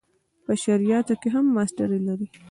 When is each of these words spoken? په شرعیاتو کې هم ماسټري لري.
په 0.45 0.51
شرعیاتو 0.63 1.13
کې 1.21 1.29
هم 1.35 1.45
ماسټري 1.55 1.99
لري. 2.07 2.27